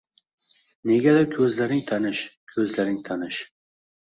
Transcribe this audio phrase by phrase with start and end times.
[0.91, 2.25] –Negadir ko‘zlaring taniiish…
[2.57, 3.45] Ko‘zlaring taniiish…